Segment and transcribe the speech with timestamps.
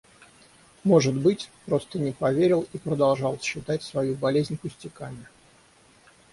[0.83, 5.27] Может быть, просто не поверил и продолжал считать свою болезнь пустяками.